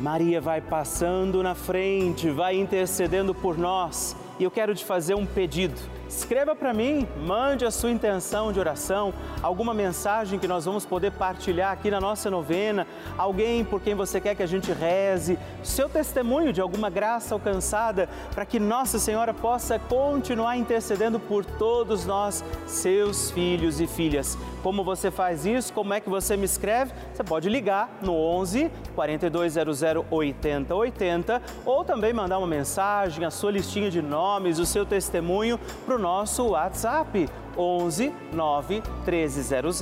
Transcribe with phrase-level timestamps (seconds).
[0.00, 4.16] Maria vai passando na frente, vai intercedendo por nós.
[4.38, 5.80] E eu quero te fazer um pedido
[6.14, 11.10] Escreva para mim, mande a sua intenção de oração, alguma mensagem que nós vamos poder
[11.12, 15.88] partilhar aqui na nossa novena, alguém por quem você quer que a gente reze, seu
[15.88, 22.44] testemunho de alguma graça alcançada, para que Nossa Senhora possa continuar intercedendo por todos nós,
[22.66, 24.36] seus filhos e filhas.
[24.62, 25.72] Como você faz isso?
[25.72, 26.92] Como é que você me escreve?
[27.12, 33.90] Você pode ligar no 11 4200 8080 ou também mandar uma mensagem, a sua listinha
[33.90, 39.80] de nomes, o seu testemunho para o nosso WhatsApp 11 9 1300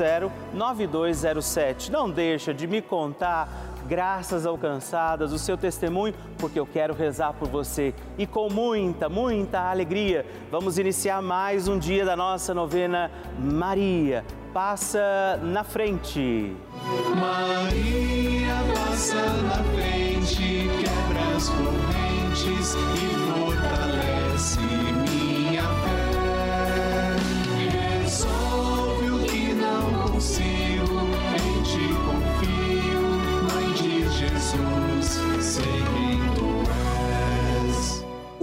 [0.52, 1.90] 9207.
[1.90, 3.48] Não deixa de me contar
[3.88, 7.92] graças alcançadas, o seu testemunho, porque eu quero rezar por você.
[8.16, 14.24] E com muita, muita alegria, vamos iniciar mais um dia da nossa novena Maria.
[14.52, 16.54] Passa na frente.
[17.18, 17.39] Maria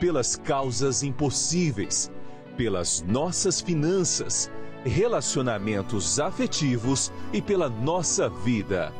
[0.00, 2.10] pelas causas impossíveis,
[2.56, 4.50] pelas nossas finanças,
[4.82, 8.92] relacionamentos afetivos e pela nossa vida.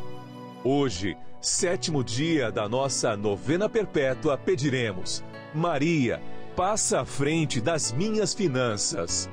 [0.62, 5.24] Hoje, sétimo dia da nossa novena perpétua, pediremos:
[5.54, 6.22] Maria,
[6.54, 9.28] passa à frente das minhas finanças.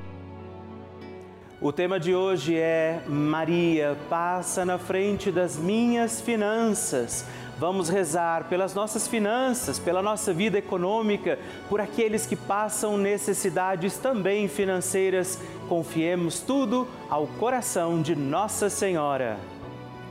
[1.60, 7.26] O tema de hoje é Maria, passa na frente das minhas finanças.
[7.58, 14.46] Vamos rezar pelas nossas finanças, pela nossa vida econômica, por aqueles que passam necessidades também
[14.46, 15.40] financeiras.
[15.68, 19.40] Confiemos tudo ao coração de Nossa Senhora.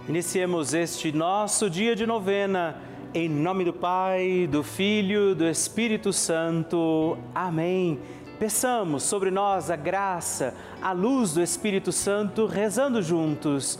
[0.10, 2.82] Iniciemos este nosso dia de novena.
[3.14, 7.18] Em nome do Pai, do Filho, do Espírito Santo.
[7.34, 7.98] Amém.
[8.38, 13.80] Peçamos sobre nós a graça, a luz do Espírito Santo, rezando juntos.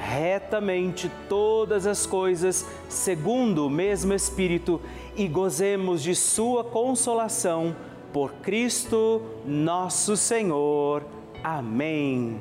[0.00, 4.80] retamente todas as coisas segundo o mesmo Espírito
[5.14, 7.76] e gozemos de Sua consolação
[8.12, 11.04] por Cristo nosso Senhor.
[11.44, 12.40] Amém.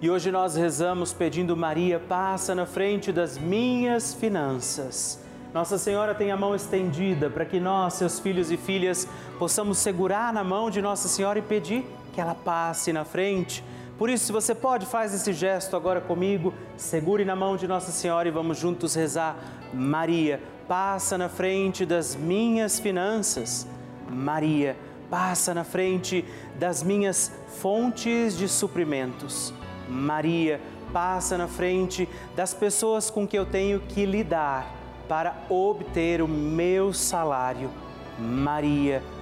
[0.00, 5.20] E hoje nós rezamos pedindo Maria, passa na frente das minhas finanças.
[5.52, 9.06] Nossa Senhora tem a mão estendida para que nós, seus filhos e filhas,
[9.38, 13.62] possamos segurar na mão de Nossa Senhora e pedir que ela passe na frente
[13.98, 17.92] por isso, se você pode, faz esse gesto agora comigo, segure na mão de Nossa
[17.92, 19.36] Senhora e vamos juntos rezar.
[19.72, 23.66] Maria, passa na frente das minhas finanças.
[24.08, 24.76] Maria,
[25.10, 26.24] passa na frente
[26.58, 27.30] das minhas
[27.60, 29.52] fontes de suprimentos.
[29.88, 30.60] Maria,
[30.92, 34.74] passa na frente das pessoas com que eu tenho que lidar
[35.08, 37.70] para obter o meu salário.
[38.18, 39.21] Maria, passa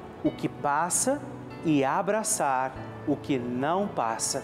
[0.23, 1.21] o que passa
[1.65, 2.73] e abraçar
[3.07, 4.43] o que não passa.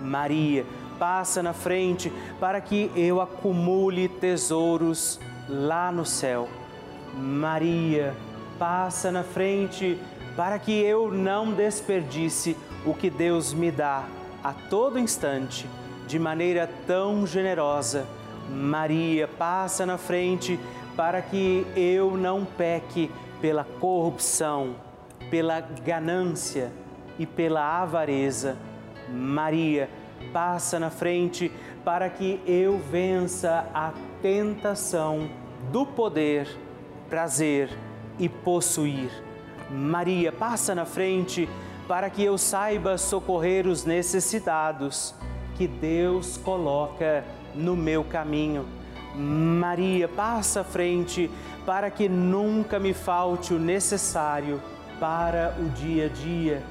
[0.00, 0.64] Maria,
[0.98, 6.48] passa na frente para que eu acumule tesouros lá no céu.
[7.14, 8.14] Maria,
[8.58, 9.98] passa na frente
[10.36, 14.04] para que eu não desperdice o que Deus me dá
[14.44, 15.68] a todo instante,
[16.06, 18.06] de maneira tão generosa.
[18.48, 20.60] Maria, passa na frente
[20.96, 23.10] para que eu não peque
[23.40, 24.76] pela corrupção,
[25.30, 26.72] pela ganância
[27.18, 28.56] e pela avareza.
[29.08, 29.88] Maria,
[30.32, 31.50] passa na frente
[31.84, 35.30] para que eu vença a tentação
[35.70, 36.48] do poder,
[37.08, 37.70] prazer
[38.18, 39.10] e possuir.
[39.70, 41.48] Maria, passa na frente
[41.88, 45.14] para que eu saiba socorrer os necessitados
[45.56, 47.24] que Deus coloca
[47.54, 48.66] no meu caminho.
[49.14, 51.30] Maria, passa à frente
[51.64, 54.60] para que nunca me falte o necessário
[54.98, 56.62] para o dia a dia.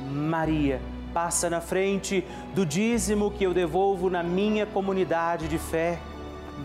[0.00, 0.80] Maria,
[1.12, 2.24] passa na frente
[2.54, 5.98] do dízimo que eu devolvo na minha comunidade de fé.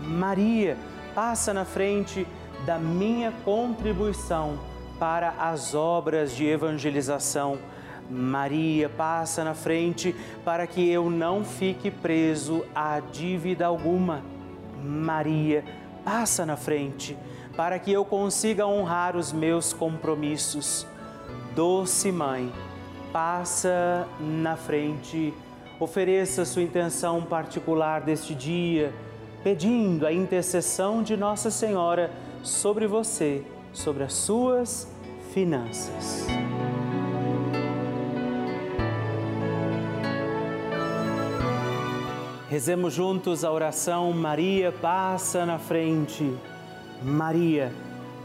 [0.06, 0.76] Maria,
[1.14, 2.26] passa na frente
[2.64, 4.58] da minha contribuição
[4.98, 7.58] para as obras de evangelização.
[8.10, 10.14] Maria passa na frente
[10.44, 14.22] para que eu não fique preso a dívida alguma.
[14.82, 15.64] Maria
[16.04, 17.16] passa na frente
[17.56, 20.86] para que eu consiga honrar os meus compromissos.
[21.54, 22.52] Doce Mãe,
[23.12, 25.32] passa na frente,
[25.78, 28.92] ofereça sua intenção particular deste dia,
[29.44, 32.10] pedindo a intercessão de Nossa Senhora
[32.42, 34.92] sobre você, sobre as suas
[35.32, 36.26] finanças.
[42.48, 46.36] Rezemos juntos a oração Maria passa na frente.
[47.02, 47.72] Maria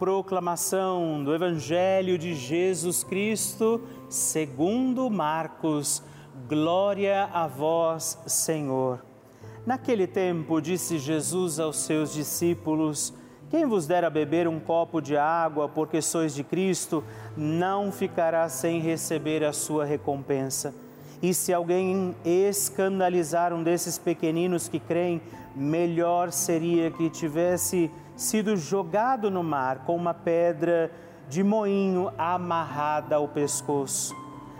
[0.00, 6.02] Proclamação do Evangelho de Jesus Cristo, segundo Marcos.
[6.48, 9.04] Glória a vós, Senhor.
[9.66, 13.12] Naquele tempo, disse Jesus aos seus discípulos:
[13.50, 17.04] quem vos der a beber um copo de água, porque sois de Cristo,
[17.36, 20.74] não ficará sem receber a sua recompensa.
[21.22, 25.20] E se alguém escandalizar um desses pequeninos que creem,
[25.54, 27.90] melhor seria que tivesse
[28.20, 30.90] sido jogado no mar com uma pedra
[31.26, 34.14] de moinho amarrada ao pescoço.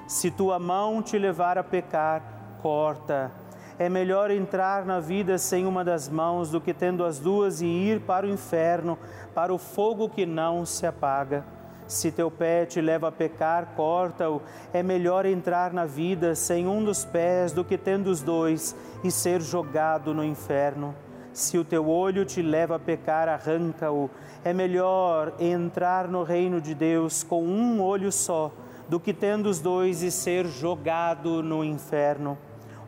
[0.06, 2.22] Se tua mão te levar a pecar,
[2.62, 3.30] corta
[3.78, 7.66] É melhor entrar na vida sem uma das mãos do que tendo as duas e
[7.66, 8.98] ir para o inferno,
[9.34, 11.44] para o fogo que não se apaga.
[11.86, 14.40] Se teu pé te leva a pecar, corta-o.
[14.72, 18.74] É melhor entrar na vida sem um dos pés do que tendo os dois
[19.04, 20.94] e ser jogado no inferno.
[21.32, 24.10] Se o teu olho te leva a pecar, arranca-o.
[24.44, 28.52] É melhor entrar no reino de Deus com um olho só
[28.88, 32.36] do que tendo os dois e ser jogado no inferno,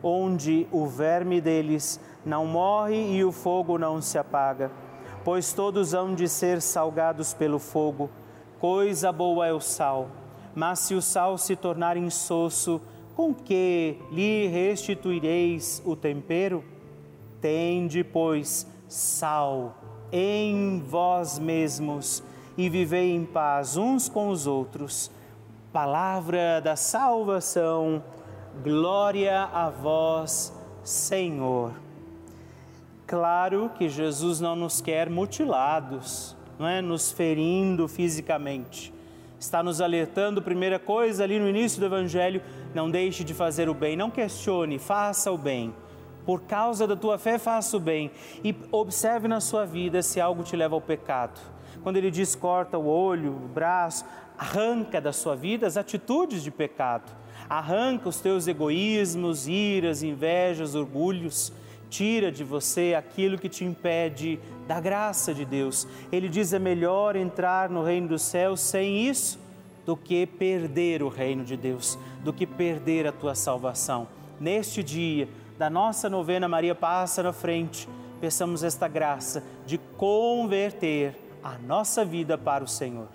[0.01, 4.69] onde o verme deles não morre e o fogo não se apaga.
[5.23, 8.09] Pois todos hão de ser salgados pelo fogo
[8.63, 10.07] Coisa boa é o sal,
[10.55, 12.79] mas se o sal se tornar insosso,
[13.13, 16.63] com que lhe restituireis o tempero?
[17.43, 19.75] Tende, pois, sal
[20.13, 22.23] em vós mesmos
[22.57, 25.11] e vivei em paz uns com os outros.
[25.73, 28.01] Palavra da salvação,
[28.63, 31.73] glória a vós, Senhor.
[33.05, 36.81] Claro que Jesus não nos quer mutilados não é?
[36.81, 38.93] nos ferindo fisicamente.
[39.37, 42.41] Está nos alertando, primeira coisa, ali no início do Evangelho,
[42.73, 45.73] não deixe de fazer o bem, não questione, faça o bem.
[46.25, 48.11] Por causa da tua fé, faça o bem.
[48.43, 51.39] E observe na sua vida se algo te leva ao pecado.
[51.81, 54.05] Quando ele diz corta o olho, o braço,
[54.37, 57.11] arranca da sua vida as atitudes de pecado.
[57.49, 61.51] Arranca os teus egoísmos, iras, invejas, orgulhos
[61.93, 65.87] tira de você aquilo que te impede da graça de Deus.
[66.11, 69.39] Ele diz: é melhor entrar no reino dos céus sem isso
[69.85, 74.07] do que perder o reino de Deus, do que perder a tua salvação.
[74.39, 75.27] Neste dia
[75.63, 77.87] da nossa novena, Maria passa na frente,
[78.19, 83.07] peçamos esta graça de converter a nossa vida para o Senhor.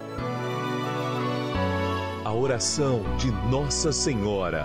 [2.24, 4.64] A oração de Nossa Senhora.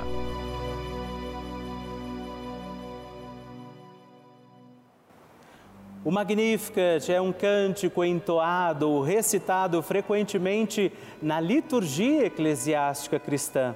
[6.06, 10.90] O Magnificat é um cântico entoado, recitado frequentemente
[11.22, 13.76] na liturgia eclesiástica cristã.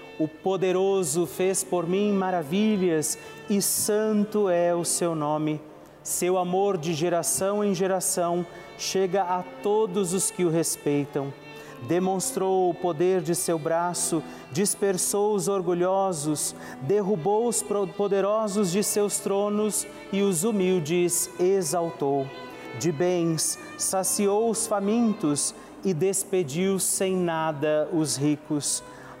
[0.19, 3.17] O poderoso fez por mim maravilhas
[3.49, 5.59] e santo é o seu nome.
[6.03, 8.45] Seu amor de geração em geração
[8.77, 11.33] chega a todos os que o respeitam
[11.87, 17.63] demonstrou o poder de seu braço, dispersou os orgulhosos, derrubou os
[17.97, 22.27] poderosos de seus tronos e os humildes exaltou.
[22.79, 25.53] De bens saciou os famintos
[25.83, 28.83] e despediu sem nada os ricos.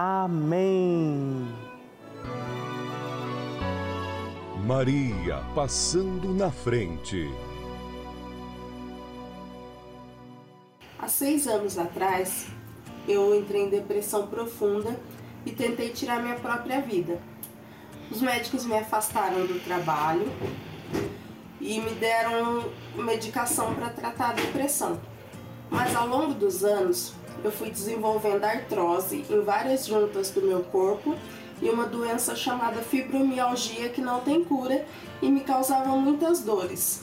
[0.00, 1.44] Amém.
[4.64, 7.28] Maria passando na frente.
[11.00, 12.46] Há seis anos atrás,
[13.08, 14.96] eu entrei em depressão profunda
[15.44, 17.20] e tentei tirar minha própria vida.
[18.08, 20.30] Os médicos me afastaram do trabalho
[21.60, 25.00] e me deram medicação para tratar a depressão.
[25.68, 27.14] Mas ao longo dos anos,
[27.44, 31.14] eu fui desenvolvendo artrose em várias juntas do meu corpo
[31.60, 34.84] e uma doença chamada fibromialgia que não tem cura
[35.20, 37.02] e me causava muitas dores.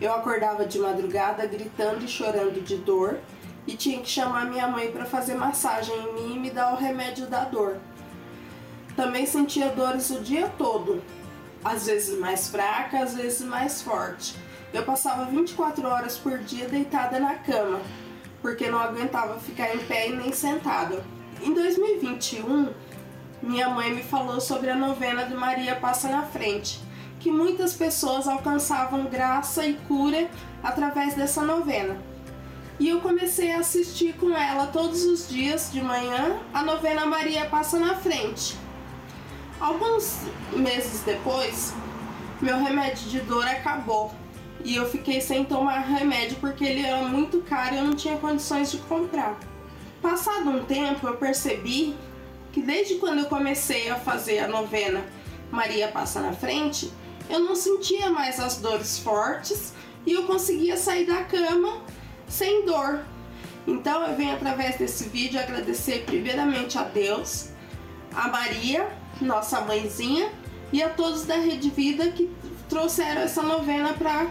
[0.00, 3.18] Eu acordava de madrugada gritando e chorando de dor
[3.66, 6.76] e tinha que chamar minha mãe para fazer massagem em mim e me dar o
[6.76, 7.76] remédio da dor.
[8.96, 11.02] Também sentia dores o dia todo,
[11.64, 14.34] às vezes mais fraca, às vezes mais forte.
[14.72, 17.80] Eu passava 24 horas por dia deitada na cama,
[18.42, 21.02] porque não aguentava ficar em pé e nem sentada.
[21.40, 22.68] Em 2021,
[23.40, 26.80] minha mãe me falou sobre a novena de Maria Passa na Frente,
[27.20, 30.28] que muitas pessoas alcançavam graça e cura
[30.62, 31.96] através dessa novena.
[32.80, 37.46] E eu comecei a assistir com ela todos os dias de manhã a novena Maria
[37.46, 38.56] Passa na Frente.
[39.60, 40.18] Alguns
[40.52, 41.72] meses depois,
[42.40, 44.12] meu remédio de dor acabou
[44.64, 48.16] e eu fiquei sem tomar remédio porque ele era muito caro e eu não tinha
[48.16, 49.38] condições de comprar.
[50.00, 51.94] Passado um tempo, eu percebi
[52.52, 55.04] que desde quando eu comecei a fazer a novena
[55.50, 56.92] Maria Passa na Frente,
[57.28, 59.72] eu não sentia mais as dores fortes
[60.04, 61.80] e eu conseguia sair da cama
[62.28, 63.04] sem dor.
[63.66, 67.50] Então eu venho através desse vídeo agradecer primeiramente a Deus,
[68.14, 68.88] a Maria,
[69.20, 70.30] nossa mãezinha,
[70.72, 72.30] e a todos da Rede Vida que
[72.68, 74.30] trouxeram essa novena para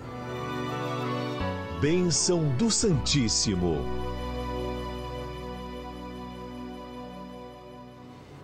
[1.79, 4.10] Bênção do Santíssimo.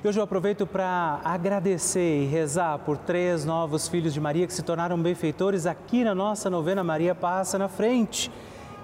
[0.06, 4.62] Hoje eu aproveito para agradecer e rezar por três novos filhos de Maria que se
[4.62, 8.32] tornaram benfeitores aqui na nossa novena Maria Passa na Frente.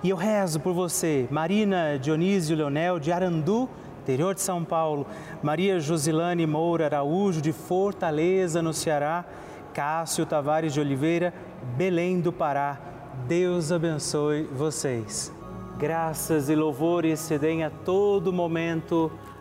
[0.02, 3.70] E eu rezo por você, Marina Dionísio Leonel de Arandu,
[4.02, 5.06] interior de São Paulo,
[5.42, 9.24] Maria Josilane Moura Araújo de Fortaleza, no Ceará,
[9.72, 11.34] Cássio Tavares de Oliveira,
[11.78, 12.80] Belém do Pará.
[13.28, 15.32] Deus abençoe vocês.
[15.78, 19.12] Graças e louvores se deem a todo momento